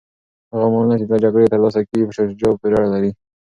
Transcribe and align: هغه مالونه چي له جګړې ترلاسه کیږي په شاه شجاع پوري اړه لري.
هغه 0.51 0.67
مالونه 0.73 0.95
چي 0.99 1.05
له 1.11 1.17
جګړې 1.23 1.51
ترلاسه 1.53 1.79
کیږي 1.89 2.05
په 2.07 2.13
شاه 2.15 2.29
شجاع 2.31 2.53
پوري 2.59 2.75
اړه 2.77 2.89
لري. 2.93 3.11